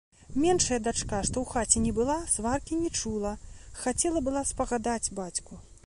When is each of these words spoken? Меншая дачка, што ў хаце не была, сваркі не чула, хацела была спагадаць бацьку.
Меншая 0.43 0.77
дачка, 0.87 1.19
што 1.29 1.35
ў 1.43 1.43
хаце 1.51 1.83
не 1.85 1.91
была, 1.99 2.17
сваркі 2.37 2.81
не 2.83 2.89
чула, 3.03 3.37
хацела 3.83 4.27
была 4.31 4.41
спагадаць 4.55 5.03
бацьку. 5.23 5.67